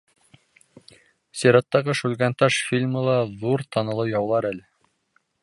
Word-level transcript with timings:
Сираттағы 1.41 1.95
«Шүлгәнташ» 1.99 2.57
фильмы 2.71 3.05
ла 3.09 3.19
ҙур 3.45 3.67
танылыу 3.77 4.13
яулар 4.15 4.51
әле. 4.53 4.67